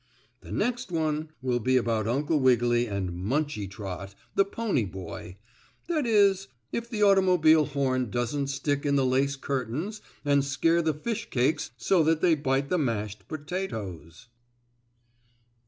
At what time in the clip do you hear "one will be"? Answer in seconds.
0.91-1.77